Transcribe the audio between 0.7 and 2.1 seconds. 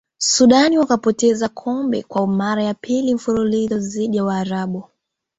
wakapoteza kombe